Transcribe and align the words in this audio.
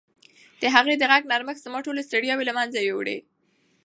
د 0.61 0.63
هغې 0.75 0.95
د 0.97 1.03
غږ 1.11 1.23
نرمښت 1.31 1.61
زما 1.65 1.79
ټولې 1.85 2.01
ستړیاوې 2.09 2.43
له 2.49 2.53
منځه 2.57 2.79
یووړې. 2.87 3.17